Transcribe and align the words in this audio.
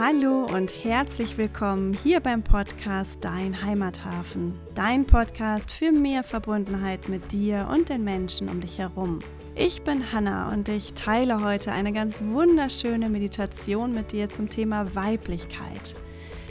Hallo 0.00 0.46
und 0.54 0.84
herzlich 0.84 1.38
willkommen 1.38 1.92
hier 1.92 2.20
beim 2.20 2.44
Podcast 2.44 3.18
Dein 3.20 3.64
Heimathafen. 3.64 4.54
Dein 4.76 5.04
Podcast 5.04 5.72
für 5.72 5.90
mehr 5.90 6.22
Verbundenheit 6.22 7.08
mit 7.08 7.32
dir 7.32 7.68
und 7.72 7.88
den 7.88 8.04
Menschen 8.04 8.48
um 8.48 8.60
dich 8.60 8.78
herum. 8.78 9.18
Ich 9.56 9.82
bin 9.82 10.12
Hanna 10.12 10.52
und 10.52 10.68
ich 10.68 10.92
teile 10.92 11.42
heute 11.42 11.72
eine 11.72 11.92
ganz 11.92 12.22
wunderschöne 12.22 13.08
Meditation 13.08 13.92
mit 13.92 14.12
dir 14.12 14.28
zum 14.28 14.48
Thema 14.48 14.94
Weiblichkeit. 14.94 15.96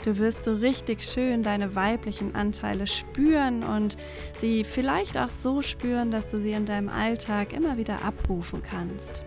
Du 0.04 0.18
wirst 0.18 0.44
so 0.44 0.54
richtig 0.54 1.02
schön 1.02 1.42
deine 1.42 1.74
weiblichen 1.74 2.34
Anteile 2.34 2.86
spüren 2.86 3.62
und 3.62 3.96
sie 4.38 4.62
vielleicht 4.62 5.16
auch 5.16 5.30
so 5.30 5.62
spüren, 5.62 6.10
dass 6.10 6.26
du 6.26 6.38
sie 6.38 6.52
in 6.52 6.66
deinem 6.66 6.90
Alltag 6.90 7.54
immer 7.54 7.78
wieder 7.78 8.04
abrufen 8.04 8.62
kannst. 8.62 9.24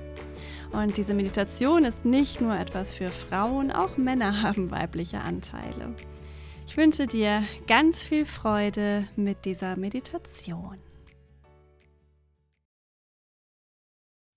Und 0.73 0.95
diese 0.95 1.13
Meditation 1.13 1.83
ist 1.83 2.05
nicht 2.05 2.39
nur 2.39 2.57
etwas 2.57 2.91
für 2.91 3.09
Frauen, 3.09 3.71
auch 3.71 3.97
Männer 3.97 4.41
haben 4.43 4.71
weibliche 4.71 5.19
Anteile. 5.19 5.93
Ich 6.65 6.77
wünsche 6.77 7.07
dir 7.07 7.43
ganz 7.67 8.03
viel 8.03 8.25
Freude 8.25 9.05
mit 9.17 9.43
dieser 9.43 9.75
Meditation. 9.75 10.79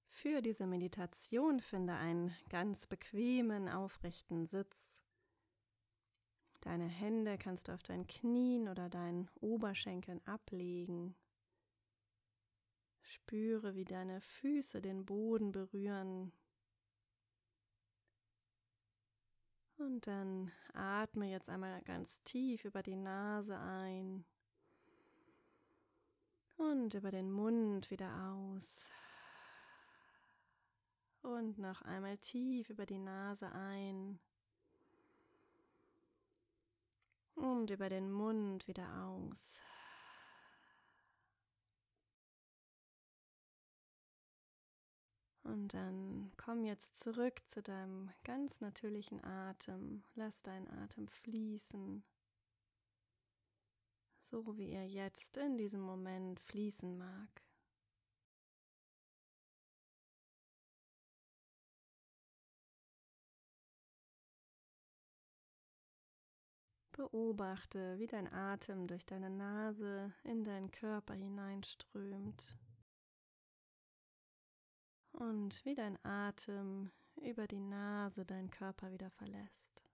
Für 0.09 0.42
diese 0.42 0.66
Meditation 0.66 1.60
finde 1.60 1.95
einen 1.95 2.34
ganz 2.51 2.88
bequemen, 2.88 3.68
aufrechten 3.68 4.46
Sitz. 4.46 5.02
Deine 6.62 6.88
Hände 6.88 7.38
kannst 7.38 7.68
du 7.68 7.73
auf 7.73 7.82
deinen 7.84 8.09
Knien 8.09 8.68
oder 8.68 8.88
deinen 8.88 9.30
Oberschenkeln 9.40 10.20
ablegen 10.26 11.14
Spüre, 13.14 13.77
wie 13.77 13.84
deine 13.84 14.20
Füße 14.20 14.82
den 14.82 15.06
Boden 15.06 15.52
berühren. 15.52 16.32
Und 19.79 20.07
dann 20.07 20.51
atme 20.73 21.30
jetzt 21.30 21.48
einmal 21.48 21.80
ganz 21.82 22.23
tief 22.23 22.65
über 22.65 22.82
die 22.82 22.96
Nase 22.96 23.57
ein 23.59 24.24
und 26.57 26.95
über 26.95 27.10
den 27.10 27.30
Mund 27.30 27.90
wieder 27.90 28.32
aus. 28.32 28.88
Und 31.23 31.59
noch 31.59 31.82
einmal 31.82 32.18
tief 32.18 32.68
über 32.68 32.85
die 32.85 32.98
Nase 32.98 33.51
ein 33.52 34.18
und 37.37 37.70
über 37.70 37.88
den 37.88 38.12
Mund 38.12 38.66
wieder 38.66 39.04
aus. 39.04 39.60
Und 45.45 45.74
dann 45.74 46.32
komm 46.38 46.64
jetzt 46.64 46.98
zurück 46.98 47.42
zu 47.46 47.62
deinem 47.62 48.10
ganz 48.24 48.62
natürlichen 48.62 49.23
Atem. 49.23 50.02
Lass 50.14 50.42
deinen 50.42 50.68
Atem 50.68 51.06
fließen, 51.06 52.02
so 54.20 54.56
wie 54.56 54.70
er 54.70 54.86
jetzt 54.86 55.36
in 55.36 55.59
diesem 55.59 55.82
Moment 55.82 56.40
fließen 56.40 56.96
mag. 56.96 57.42
Beobachte, 66.92 67.98
wie 67.98 68.06
dein 68.06 68.32
Atem 68.32 68.86
durch 68.86 69.04
deine 69.04 69.28
Nase 69.28 70.10
in 70.22 70.42
deinen 70.42 70.70
Körper 70.70 71.12
hineinströmt 71.12 72.56
und 75.15 75.65
wie 75.65 75.75
dein 75.75 75.98
Atem 76.04 76.91
über 77.22 77.47
die 77.47 77.60
Nase 77.60 78.25
deinen 78.25 78.50
Körper 78.50 78.93
wieder 78.93 79.10
verlässt. 79.10 79.84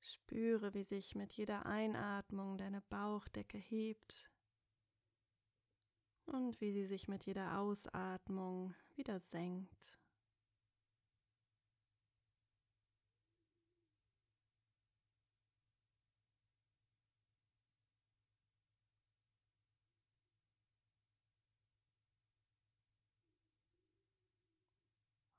Spüre, 0.00 0.74
wie 0.74 0.82
sich 0.82 1.14
mit 1.14 1.32
jeder 1.34 1.66
Einatmung 1.66 2.58
deine 2.58 2.80
Bauchdecke 2.80 3.58
hebt 3.58 4.28
und 6.26 6.60
wie 6.60 6.72
sie 6.72 6.86
sich 6.86 7.08
mit 7.08 7.24
jeder 7.26 7.58
Ausatmung 7.58 8.74
wieder 8.94 9.20
senkt. 9.20 9.96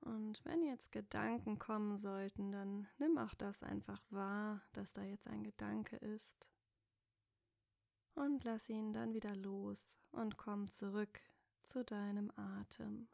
Und 0.02 0.44
wenn 0.46 0.64
jetzt 0.64 0.94
Gedanken 0.94 1.60
kommen 1.60 1.98
sollten, 1.98 2.52
dann 2.52 2.88
nimm 2.98 3.18
auch 3.18 3.34
das 3.34 3.62
einfach 3.62 4.02
wahr, 4.10 4.62
dass 4.72 4.94
da 4.94 5.04
jetzt 5.04 5.28
ein 5.28 5.44
Gedanke 5.44 5.98
ist 5.98 6.48
und 8.18 8.44
lass 8.44 8.68
ihn 8.70 8.94
dann 8.94 9.14
wieder 9.14 9.36
los 9.36 10.00
und 10.12 10.38
komm 10.38 10.70
zurück 10.70 11.22
zu 11.64 11.84
deinem 11.86 12.32
Atem. 12.36 13.08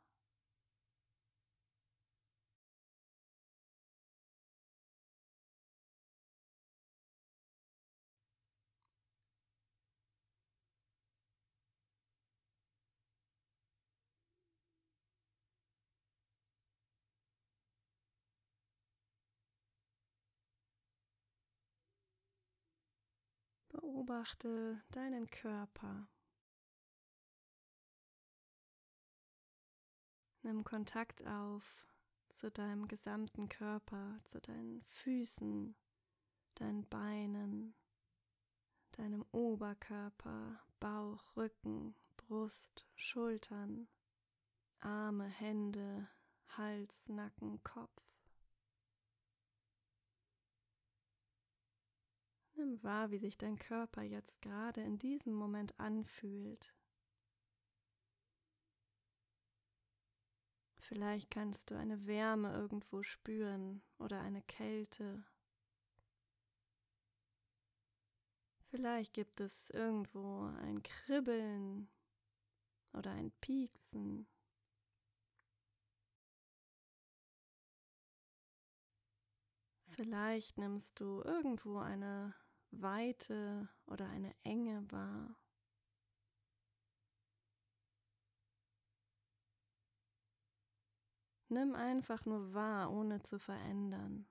Beobachte 24.05 24.83
deinen 24.91 25.29
Körper. 25.29 26.09
Nimm 30.41 30.65
Kontakt 30.65 31.25
auf 31.25 31.63
zu 32.27 32.51
deinem 32.51 32.89
gesamten 32.89 33.47
Körper, 33.47 34.19
zu 34.25 34.41
deinen 34.41 34.81
Füßen, 34.89 35.75
deinen 36.55 36.85
Beinen, 36.89 37.75
deinem 38.91 39.25
Oberkörper, 39.31 40.59
Bauch, 40.81 41.37
Rücken, 41.37 41.95
Brust, 42.17 42.85
Schultern, 42.95 43.87
Arme, 44.81 45.27
Hände, 45.27 46.09
Hals, 46.57 47.07
Nacken, 47.07 47.63
Kopf. 47.63 48.12
Nimm 52.63 52.81
wahr, 52.81 53.11
wie 53.11 53.17
sich 53.17 53.37
dein 53.37 53.57
Körper 53.57 54.03
jetzt 54.03 54.41
gerade 54.41 54.79
in 54.79 54.97
diesem 54.97 55.33
Moment 55.33 55.77
anfühlt. 55.81 56.73
Vielleicht 60.79 61.29
kannst 61.29 61.71
du 61.71 61.75
eine 61.75 62.05
Wärme 62.07 62.53
irgendwo 62.53 63.03
spüren 63.03 63.81
oder 63.99 64.21
eine 64.21 64.41
Kälte. 64.43 65.25
Vielleicht 68.69 69.13
gibt 69.13 69.41
es 69.41 69.69
irgendwo 69.69 70.43
ein 70.61 70.81
Kribbeln 70.83 71.89
oder 72.93 73.11
ein 73.11 73.31
Pieksen. 73.41 74.25
Vielleicht 79.89 80.57
nimmst 80.57 81.01
du 81.01 81.21
irgendwo 81.23 81.79
eine 81.79 82.33
Weite 82.81 83.69
oder 83.87 84.07
eine 84.09 84.33
Enge 84.43 84.91
wahr. 84.91 85.35
Nimm 91.49 91.75
einfach 91.75 92.25
nur 92.25 92.53
wahr, 92.53 92.91
ohne 92.91 93.21
zu 93.21 93.37
verändern. 93.37 94.27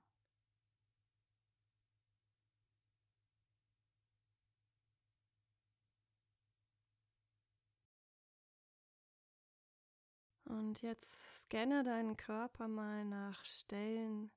Und 10.53 10.83
jetzt 10.83 11.43
scanne 11.43 11.83
deinen 11.83 12.17
Körper 12.17 12.69
mal 12.69 13.05
nach 13.05 13.45
Stellen, 13.45 14.31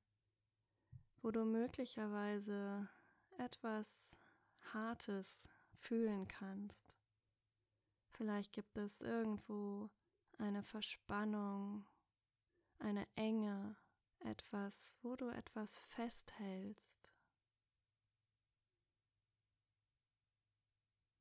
wo 1.22 1.32
du 1.32 1.44
möglicherweise 1.44 2.88
etwas 3.40 4.18
Hartes 4.74 5.44
fühlen 5.78 6.28
kannst. 6.28 6.98
Vielleicht 8.12 8.54
gibt 8.54 8.78
es 8.78 9.02
irgendwo 9.02 9.90
eine 10.38 10.64
Verspannung, 10.64 11.86
eine 12.80 13.08
Enge, 13.16 13.76
etwas, 14.20 14.98
wo 15.02 15.16
du 15.16 15.30
etwas 15.30 15.78
festhältst. 15.80 17.12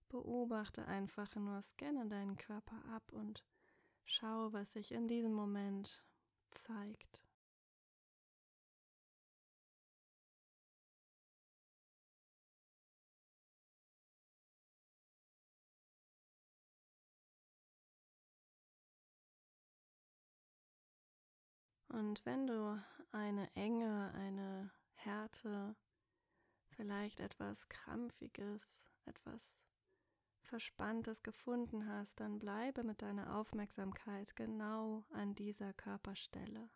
Beobachte 0.09 0.87
einfach 0.87 1.35
nur, 1.35 1.61
scanne 1.63 2.07
deinen 2.07 2.37
Körper 2.37 2.81
ab 2.95 3.13
und 3.13 3.45
schau, 4.05 4.53
was 4.53 4.73
sich 4.73 4.93
in 4.93 5.09
diesem 5.09 5.33
Moment 5.33 6.05
zeigt. 6.53 7.25
Und 21.95 22.27
wenn 22.27 22.49
du 22.49 22.83
eine 23.13 23.49
Enge, 23.55 24.13
eine 24.15 24.73
Härte, 24.95 25.77
vielleicht 26.71 27.21
etwas 27.21 27.69
Krampfiges, 27.69 28.67
etwas 29.05 29.63
Verspanntes 30.43 31.23
gefunden 31.23 31.87
hast, 31.87 32.19
dann 32.19 32.41
bleibe 32.41 32.83
mit 32.83 33.01
deiner 33.01 33.37
Aufmerksamkeit 33.37 34.35
genau 34.35 35.05
an 35.11 35.37
dieser 35.37 35.73
Körperstelle. 35.73 36.69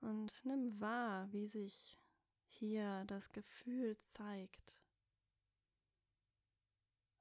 Und 0.00 0.42
nimm 0.46 0.80
wahr, 0.80 1.30
wie 1.30 1.46
sich 1.46 2.00
hier 2.46 3.04
das 3.04 3.30
Gefühl 3.32 3.98
zeigt. 4.06 4.81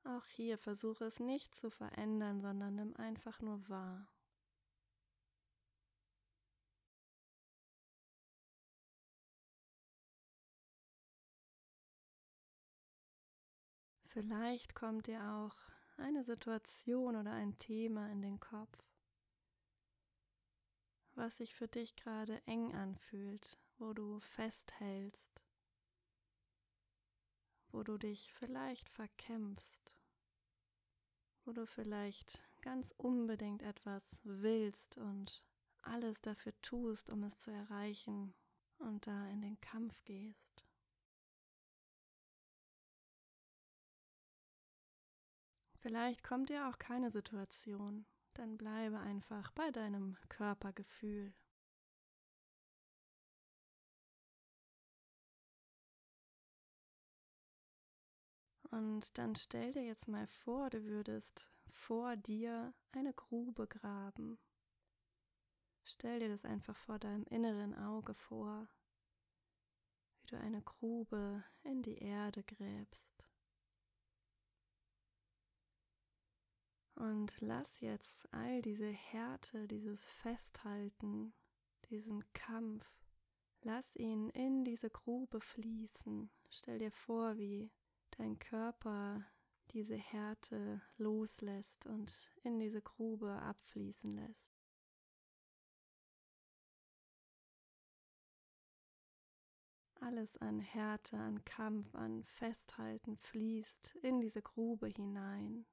Auch 0.04 0.26
hier 0.28 0.58
versuche 0.58 1.06
es 1.06 1.20
nicht 1.20 1.54
zu 1.56 1.70
verändern, 1.70 2.42
sondern 2.42 2.76
nimm 2.76 2.96
einfach 2.96 3.40
nur 3.42 3.68
wahr. 3.70 4.08
Vielleicht 14.12 14.76
kommt 14.76 15.08
dir 15.08 15.24
auch 15.24 15.56
eine 15.96 16.24
Situation 16.26 17.16
oder 17.16 17.32
ein 17.32 17.58
Thema 17.60 18.10
in 18.12 18.22
den 18.22 18.42
Kopf, 18.42 18.78
was 21.16 21.38
sich 21.38 21.56
für 21.56 21.70
dich 21.70 21.96
gerade 21.96 22.42
eng 22.46 22.74
anfühlt, 22.74 23.58
wo 23.78 23.94
du 23.94 24.20
festhältst 24.20 25.41
wo 27.72 27.84
du 27.84 27.98
dich 27.98 28.34
vielleicht 28.34 28.90
verkämpfst, 28.90 29.96
wo 31.46 31.52
du 31.52 31.66
vielleicht 31.66 32.44
ganz 32.62 32.94
unbedingt 32.98 33.64
etwas 33.64 34.22
willst 34.24 34.98
und 34.98 35.44
alles 35.82 36.22
dafür 36.22 36.54
tust, 36.62 37.10
um 37.10 37.24
es 37.24 37.38
zu 37.38 37.52
erreichen 37.52 38.34
und 38.78 39.08
da 39.08 39.28
in 39.30 39.42
den 39.42 39.60
Kampf 39.62 40.04
gehst. 40.04 40.66
Vielleicht 45.82 46.24
kommt 46.24 46.50
dir 46.50 46.70
auch 46.70 46.78
keine 46.78 47.10
Situation, 47.10 48.06
dann 48.34 48.56
bleibe 48.56 49.00
einfach 49.00 49.52
bei 49.52 49.72
deinem 49.72 50.16
Körpergefühl. 50.30 51.34
Und 58.72 59.18
dann 59.18 59.36
stell 59.36 59.74
dir 59.74 59.84
jetzt 59.84 60.08
mal 60.08 60.28
vor, 60.28 60.70
du 60.70 60.86
würdest 60.86 61.52
vor 61.70 62.16
dir 62.16 62.74
eine 62.94 63.14
Grube 63.14 63.68
graben. 63.68 64.40
Stell 65.84 66.20
dir 66.22 66.30
das 66.30 66.46
einfach 66.46 66.76
vor 66.76 66.98
deinem 66.98 67.26
inneren 67.26 67.76
Auge 67.76 68.14
vor, 68.14 68.70
wie 70.22 70.28
du 70.28 70.40
eine 70.40 70.62
Grube 70.62 71.44
in 71.64 71.82
die 71.82 71.98
Erde 71.98 72.44
gräbst. 72.44 73.12
Und 76.96 77.42
lass 77.42 77.82
jetzt 77.82 78.32
all 78.34 78.62
diese 78.62 78.90
Härte, 78.90 79.68
dieses 79.68 80.06
Festhalten, 80.06 81.34
diesen 81.90 82.24
Kampf, 82.32 82.86
lass 83.64 83.96
ihn 83.96 84.30
in 84.30 84.64
diese 84.64 84.90
Grube 84.90 85.42
fließen. 85.42 86.30
Stell 86.50 86.78
dir 86.78 86.92
vor, 86.92 87.38
wie 87.38 87.72
dein 88.18 88.40
Körper 88.40 89.26
diese 89.72 89.96
Härte 89.96 90.82
loslässt 90.98 91.88
und 91.88 92.32
in 92.44 92.60
diese 92.60 92.82
Grube 92.82 93.32
abfließen 93.32 94.16
lässt. 94.16 94.54
Alles 100.00 100.36
an 100.38 100.60
Härte, 100.60 101.18
an 101.18 101.46
Kampf, 101.46 101.94
an 101.94 102.24
Festhalten 102.24 103.16
fließt 103.18 103.96
in 104.02 104.20
diese 104.20 104.42
Grube 104.42 104.88
hinein. 104.88 105.66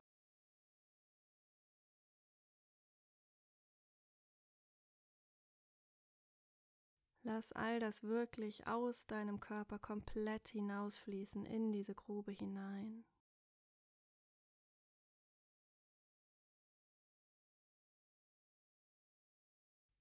Lass 7.28 7.52
all 7.52 7.78
das 7.78 8.04
wirklich 8.04 8.66
aus 8.66 9.06
deinem 9.06 9.38
Körper 9.38 9.78
komplett 9.78 10.48
hinausfließen 10.48 11.44
in 11.44 11.72
diese 11.72 11.94
Grube 11.94 12.32
hinein. 12.32 13.04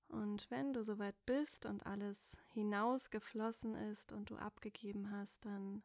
Und 0.07 0.49
wenn 0.49 0.71
du 0.71 0.85
soweit 0.85 1.17
bist 1.25 1.65
und 1.65 1.85
alles 1.85 2.37
hinausgeflossen 2.53 3.75
ist 3.75 4.13
und 4.13 4.29
du 4.29 4.37
abgegeben 4.37 5.11
hast, 5.11 5.43
dann 5.43 5.83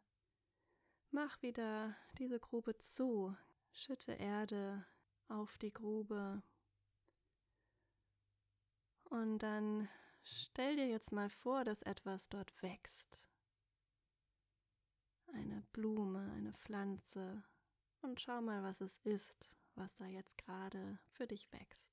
mach 1.10 1.42
wieder 1.42 1.96
diese 2.18 2.38
Grube 2.38 2.78
zu, 2.78 3.36
schütte 3.72 4.12
Erde 4.12 4.86
auf 5.26 5.58
die 5.58 5.72
Grube 5.72 6.40
und 9.10 9.40
dann 9.40 9.88
Stell 10.24 10.76
dir 10.76 10.88
jetzt 10.88 11.12
mal 11.12 11.28
vor, 11.30 11.64
dass 11.64 11.82
etwas 11.82 12.28
dort 12.28 12.62
wächst. 12.62 13.28
Eine 15.32 15.62
Blume, 15.72 16.30
eine 16.32 16.52
Pflanze. 16.52 17.42
Und 18.00 18.20
schau 18.20 18.40
mal, 18.40 18.62
was 18.62 18.80
es 18.80 18.98
ist, 18.98 19.50
was 19.74 19.96
da 19.96 20.06
jetzt 20.06 20.36
gerade 20.38 20.98
für 21.10 21.26
dich 21.26 21.52
wächst. 21.52 21.92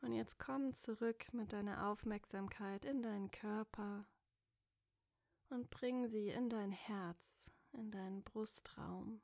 Und 0.00 0.12
jetzt 0.12 0.38
komm 0.38 0.72
zurück 0.72 1.32
mit 1.32 1.52
deiner 1.52 1.88
Aufmerksamkeit 1.88 2.84
in 2.84 3.02
deinen 3.02 3.28
Körper 3.32 4.06
und 5.50 5.70
bring 5.70 6.08
sie 6.08 6.28
in 6.28 6.48
dein 6.48 6.72
Herz, 6.72 7.50
in 7.72 7.90
deinen 7.90 8.22
Brustraum. 8.22 9.20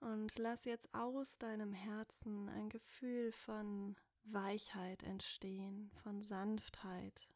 Und 0.00 0.38
lass 0.38 0.66
jetzt 0.66 0.92
aus 0.94 1.38
deinem 1.38 1.72
Herzen 1.72 2.48
ein 2.50 2.68
Gefühl 2.68 3.32
von 3.32 3.96
Weichheit 4.24 5.02
entstehen, 5.02 5.90
von 6.02 6.22
Sanftheit, 6.22 7.28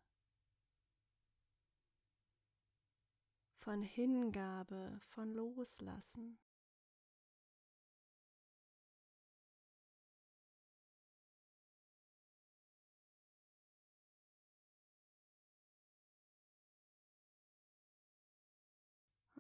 von 3.57 3.83
Hingabe, 3.83 4.99
von 5.01 5.33
Loslassen. 5.33 6.39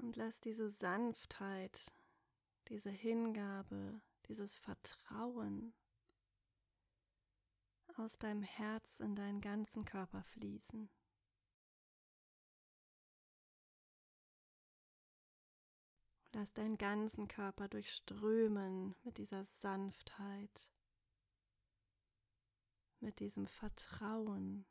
Und 0.08 0.16
lass 0.16 0.40
diese 0.40 0.70
Sanftheit, 0.70 1.92
diese 2.68 2.88
Hingabe, 2.88 4.00
dieses 4.26 4.56
Vertrauen 4.56 5.74
aus 7.98 8.16
deinem 8.16 8.42
Herz 8.42 9.00
in 9.00 9.14
deinen 9.14 9.42
ganzen 9.42 9.84
Körper 9.84 10.22
fließen. 10.22 10.88
Lass 16.32 16.54
deinen 16.54 16.78
ganzen 16.78 17.28
Körper 17.28 17.68
durchströmen 17.68 18.94
mit 19.04 19.18
dieser 19.18 19.44
Sanftheit, 19.44 20.70
mit 23.00 23.20
diesem 23.20 23.46
Vertrauen. 23.46 24.64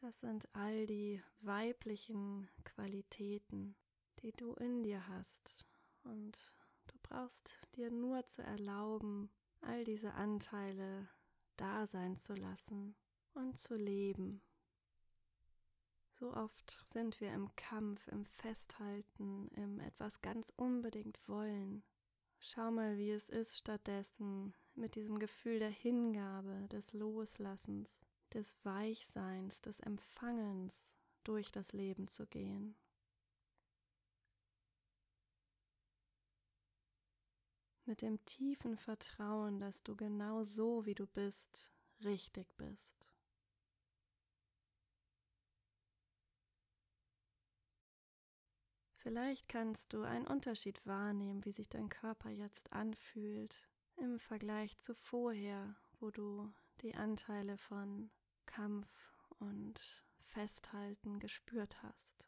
Das 0.00 0.20
sind 0.20 0.48
all 0.54 0.86
die 0.86 1.22
weiblichen 1.42 2.48
Qualitäten, 2.64 3.76
die 4.22 4.32
du 4.32 4.54
in 4.54 4.82
dir 4.82 5.06
hast. 5.08 5.66
Und 6.04 6.54
du 6.86 6.94
brauchst 7.02 7.58
dir 7.76 7.90
nur 7.90 8.24
zu 8.24 8.42
erlauben, 8.42 9.30
all 9.60 9.84
diese 9.84 10.14
Anteile 10.14 11.06
da 11.58 11.86
sein 11.86 12.16
zu 12.16 12.34
lassen 12.34 12.96
und 13.34 13.58
zu 13.58 13.76
leben. 13.76 14.40
So 16.12 16.34
oft 16.34 16.82
sind 16.92 17.20
wir 17.20 17.32
im 17.34 17.54
Kampf, 17.56 18.06
im 18.08 18.24
Festhalten, 18.24 19.48
im 19.48 19.80
etwas 19.80 20.22
ganz 20.22 20.50
unbedingt 20.56 21.18
wollen. 21.28 21.82
Schau 22.38 22.70
mal, 22.70 22.96
wie 22.96 23.10
es 23.10 23.28
ist, 23.28 23.58
stattdessen 23.58 24.54
mit 24.74 24.94
diesem 24.94 25.18
Gefühl 25.18 25.58
der 25.58 25.70
Hingabe, 25.70 26.66
des 26.68 26.94
Loslassens, 26.94 28.02
des 28.30 28.64
Weichseins, 28.64 29.60
des 29.60 29.80
Empfangens 29.80 30.96
durch 31.24 31.52
das 31.52 31.72
Leben 31.72 32.08
zu 32.08 32.26
gehen. 32.26 32.76
Mit 37.84 38.02
dem 38.02 38.24
tiefen 38.24 38.76
Vertrauen, 38.76 39.58
dass 39.58 39.82
du 39.82 39.96
genau 39.96 40.44
so, 40.44 40.86
wie 40.86 40.94
du 40.94 41.06
bist, 41.06 41.72
richtig 42.04 42.56
bist. 42.56 43.10
Vielleicht 48.94 49.48
kannst 49.48 49.94
du 49.94 50.02
einen 50.02 50.26
Unterschied 50.26 50.86
wahrnehmen, 50.86 51.44
wie 51.44 51.52
sich 51.52 51.68
dein 51.68 51.88
Körper 51.88 52.28
jetzt 52.28 52.72
anfühlt 52.72 53.66
im 53.96 54.18
Vergleich 54.18 54.78
zu 54.78 54.94
vorher, 54.94 55.74
wo 55.98 56.10
du 56.10 56.52
die 56.82 56.94
Anteile 56.94 57.56
von 57.56 58.10
Kampf 58.50 58.92
und 59.38 59.80
Festhalten 60.24 61.20
gespürt 61.20 61.82
hast. 61.84 62.26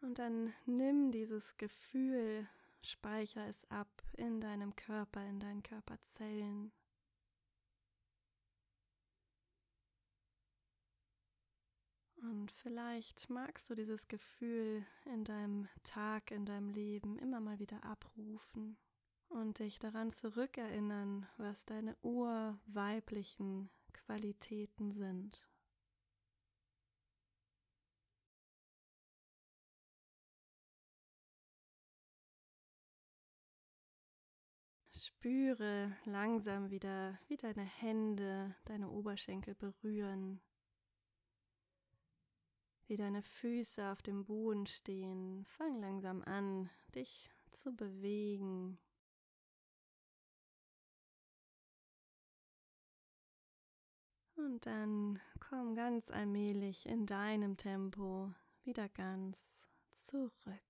Und 0.00 0.18
dann 0.18 0.52
nimm 0.66 1.12
dieses 1.12 1.56
Gefühl, 1.56 2.48
speicher 2.82 3.46
es 3.46 3.64
ab 3.70 4.02
in 4.16 4.40
deinem 4.40 4.74
Körper, 4.74 5.24
in 5.24 5.38
deinen 5.38 5.62
Körperzellen. 5.62 6.72
Und 12.16 12.50
vielleicht 12.50 13.30
magst 13.30 13.70
du 13.70 13.76
dieses 13.76 14.08
Gefühl 14.08 14.84
in 15.04 15.24
deinem 15.24 15.68
Tag, 15.84 16.32
in 16.32 16.44
deinem 16.44 16.70
Leben 16.70 17.18
immer 17.18 17.40
mal 17.40 17.60
wieder 17.60 17.84
abrufen 17.84 18.76
und 19.28 19.58
dich 19.58 19.78
daran 19.78 20.10
zurückerinnern, 20.10 21.26
was 21.36 21.64
deine 21.64 21.96
urweiblichen 22.02 23.70
Qualitäten 23.92 24.92
sind. 24.92 25.48
Spüre 35.06 35.92
langsam 36.04 36.70
wieder, 36.70 37.18
wie 37.28 37.36
deine 37.36 37.64
Hände 37.64 38.54
deine 38.64 38.90
Oberschenkel 38.90 39.54
berühren, 39.54 40.40
wie 42.86 42.96
deine 42.96 43.22
Füße 43.22 43.90
auf 43.90 44.02
dem 44.02 44.24
Boden 44.24 44.66
stehen. 44.66 45.44
Fang 45.44 45.78
langsam 45.80 46.22
an, 46.22 46.70
dich 46.94 47.30
zu 47.50 47.74
bewegen. 47.74 48.78
Und 54.36 54.66
dann 54.66 55.18
komm 55.40 55.74
ganz 55.74 56.10
allmählich 56.10 56.86
in 56.86 57.06
deinem 57.06 57.56
Tempo 57.56 58.32
wieder 58.64 58.88
ganz 58.90 59.64
zurück. 59.94 60.65